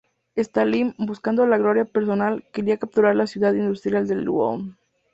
[0.35, 4.63] Stalin, buscando la gloria personal, quería capturar la ciudad industrial de Lwów.